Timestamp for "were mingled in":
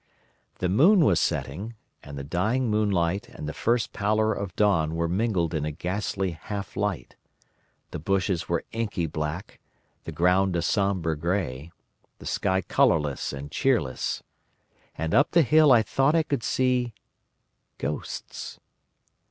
4.95-5.63